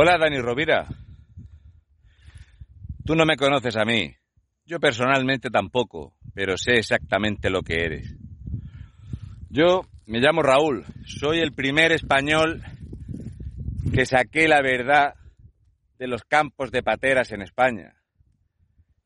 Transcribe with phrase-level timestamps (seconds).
[0.00, 0.86] Hola, Dani Rovira.
[3.04, 4.14] Tú no me conoces a mí.
[4.64, 8.16] Yo personalmente tampoco, pero sé exactamente lo que eres.
[9.50, 10.84] Yo me llamo Raúl.
[11.04, 12.62] Soy el primer español
[13.92, 15.14] que saqué la verdad
[15.98, 17.96] de los campos de pateras en España.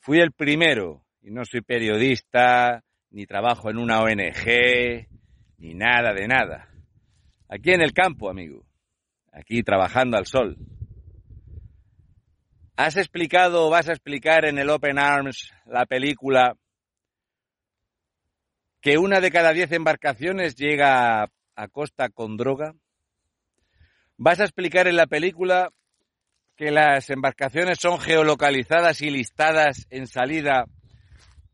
[0.00, 2.82] Fui el primero, y no soy periodista,
[3.12, 5.06] ni trabajo en una ONG,
[5.58, 6.68] ni nada de nada.
[7.48, 8.64] Aquí en el campo, amigo.
[9.32, 10.56] Aquí trabajando al sol.
[12.82, 16.56] Has explicado o vas a explicar en el Open Arms, la película,
[18.80, 22.72] que una de cada diez embarcaciones llega a costa con droga.
[24.16, 25.68] Vas a explicar en la película
[26.56, 30.64] que las embarcaciones son geolocalizadas y listadas en salida,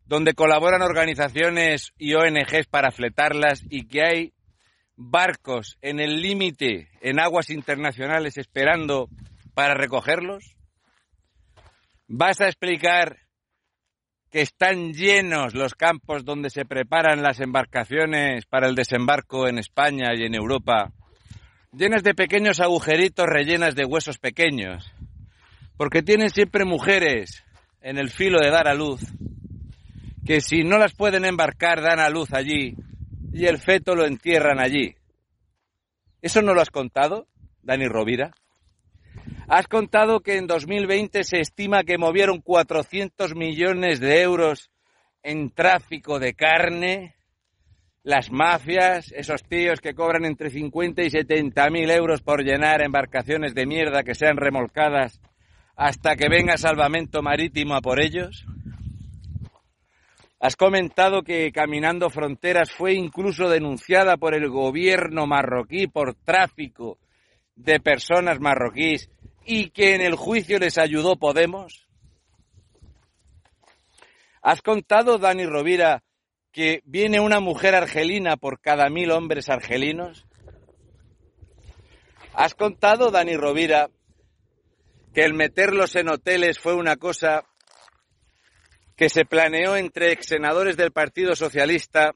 [0.04, 4.32] donde colaboran organizaciones y ONGs para fletarlas y que hay
[4.94, 9.08] barcos en el límite en aguas internacionales esperando
[9.54, 10.56] para recogerlos?
[12.08, 13.18] ¿Vas a explicar
[14.30, 20.14] que están llenos los campos donde se preparan las embarcaciones para el desembarco en España
[20.14, 20.92] y en Europa,
[21.72, 24.92] llenas de pequeños agujeritos rellenas de huesos pequeños?
[25.76, 27.44] Porque tienen siempre mujeres
[27.80, 29.00] en el filo de dar a luz,
[30.24, 32.76] que si no las pueden embarcar dan a luz allí
[33.32, 34.94] y el feto lo entierran allí.
[36.22, 37.26] ¿Eso no lo has contado,
[37.62, 38.30] Dani Rovira?
[39.48, 44.72] Has contado que en 2020 se estima que movieron 400 millones de euros
[45.22, 47.14] en tráfico de carne,
[48.02, 53.54] las mafias, esos tíos que cobran entre 50 y 70 mil euros por llenar embarcaciones
[53.54, 55.20] de mierda que sean remolcadas
[55.76, 58.44] hasta que venga salvamento marítimo a por ellos.
[60.40, 66.98] Has comentado que Caminando Fronteras fue incluso denunciada por el gobierno marroquí por tráfico
[67.54, 69.08] de personas marroquíes
[69.46, 71.86] y que en el juicio les ayudó Podemos.
[74.42, 76.02] Has contado, Dani Rovira,
[76.52, 80.26] que viene una mujer argelina por cada mil hombres argelinos.
[82.32, 83.88] Has contado, Dani Rovira,
[85.14, 87.44] que el meterlos en hoteles fue una cosa
[88.96, 92.14] que se planeó entre ex senadores del Partido Socialista,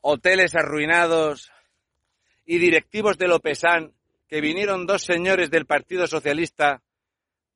[0.00, 1.50] hoteles arruinados
[2.44, 3.94] y directivos de Lopesan,
[4.30, 6.84] que vinieron dos señores del Partido Socialista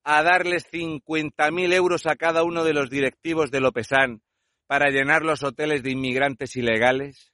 [0.02, 4.22] a darles 50.000 euros a cada uno de los directivos de Lopesan
[4.66, 7.32] para llenar los hoteles de inmigrantes ilegales?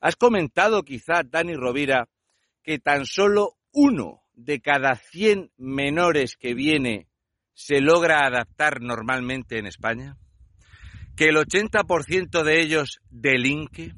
[0.00, 2.08] ¿Has comentado quizá, Dani Rovira,
[2.62, 7.08] que tan solo uno de cada 100 menores que viene
[7.54, 10.16] se logra adaptar normalmente en España?
[11.16, 13.94] ¿Que el 80% de ellos delinque?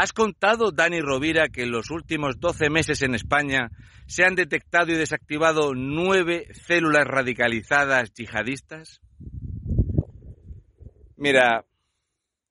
[0.00, 3.72] ¿Has contado, Dani Rovira, que en los últimos 12 meses en España
[4.06, 9.00] se han detectado y desactivado nueve células radicalizadas yihadistas?
[11.16, 11.64] Mira,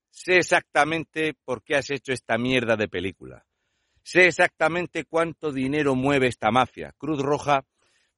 [0.09, 3.45] sé exactamente por qué has hecho esta mierda de película.
[4.03, 6.93] Sé exactamente cuánto dinero mueve esta mafia.
[6.97, 7.63] Cruz Roja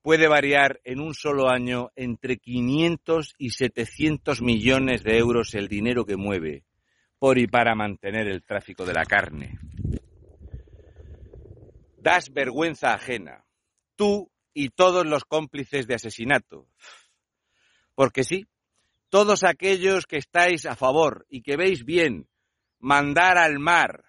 [0.02, 6.04] puede variar en un solo año entre 500 y 700 millones de euros el dinero
[6.04, 6.66] que mueve
[7.20, 9.60] por y para mantener el tráfico de la carne.
[11.98, 13.46] Das vergüenza ajena,
[13.96, 16.68] tú y todos los cómplices de asesinato.
[17.94, 18.48] Porque sí,
[19.10, 22.30] todos aquellos que estáis a favor y que veis bien
[22.80, 24.06] mandar al mar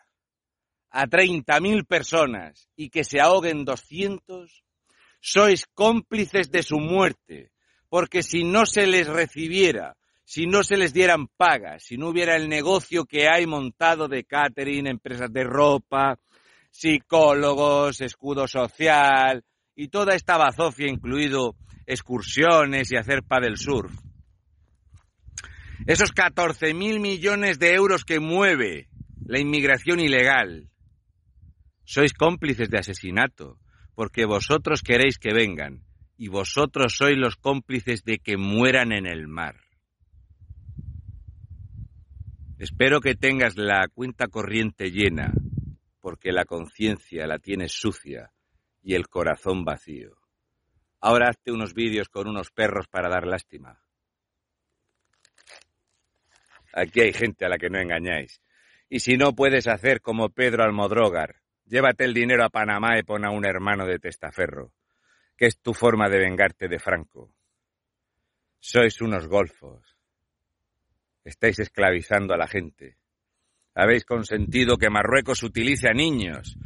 [0.91, 4.63] a 30.000 personas y que se ahoguen 200,
[5.21, 7.53] sois cómplices de su muerte,
[7.89, 9.97] porque si no se les recibiera,
[10.31, 14.23] si no se les dieran pagas, si no hubiera el negocio que hay montado de
[14.23, 16.21] catering, empresas de ropa,
[16.71, 19.43] psicólogos, escudo social
[19.75, 23.93] y toda esta bazofia, incluido excursiones y hacer del surf.
[25.89, 28.89] Esos 14.000 millones de euros que mueve
[29.27, 30.71] la inmigración ilegal,
[31.83, 33.59] sois cómplices de asesinato,
[33.97, 35.83] porque vosotros queréis que vengan,
[36.17, 39.57] y vosotros sois los cómplices de que mueran en el mar.
[42.61, 45.33] Espero que tengas la cuenta corriente llena,
[46.01, 48.31] porque la conciencia la tienes sucia
[48.83, 50.17] y el corazón vacío.
[51.01, 53.83] Ahora hazte unos vídeos con unos perros para dar lástima.
[56.73, 58.41] Aquí hay gente a la que no engañáis.
[58.89, 61.41] Y si no puedes hacer como Pedro Almodrógar,
[61.71, 64.73] Llévate el dinero a Panamá y pon a un hermano de testaferro,
[65.37, 67.33] que es tu forma de vengarte de Franco.
[68.59, 69.97] Sois unos golfos.
[71.31, 72.97] Estáis esclavizando a la gente.
[73.73, 76.59] Habéis consentido que Marruecos utilice a niños,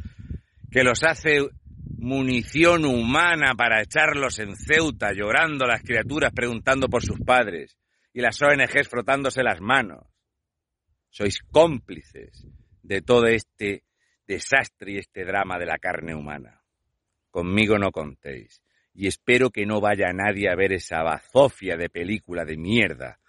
[0.71, 1.47] que los hace
[1.99, 7.77] munición humana para echarlos en Ceuta, llorando las criaturas preguntando por sus padres
[8.11, 10.07] y las ONGs frotándose las manos.
[11.11, 12.47] Sois cómplices
[12.81, 13.83] de todo este
[14.25, 16.63] desastre y este drama de la carne humana.
[17.29, 18.63] Conmigo no contéis.
[18.95, 23.19] Y espero que no vaya nadie a ver esa bazofia de película de mierda,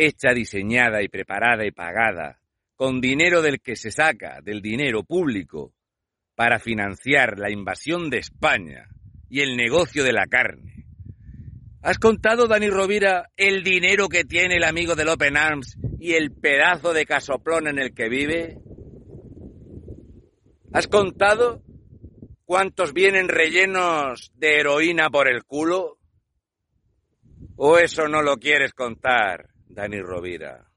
[0.00, 2.40] hecha, diseñada y preparada y pagada,
[2.74, 5.74] con dinero del que se saca, del dinero público,
[6.34, 8.88] para financiar la invasión de España
[9.28, 10.86] y el negocio de la carne.
[11.82, 16.32] ¿Has contado, Dani Rovira, el dinero que tiene el amigo del Open Arms y el
[16.32, 18.58] pedazo de casoplón en el que vive?
[20.72, 21.62] ¿Has contado
[22.46, 25.98] cuántos vienen rellenos de heroína por el culo?
[27.56, 30.69] ¿O eso no lo quieres contar, Dani Rovira?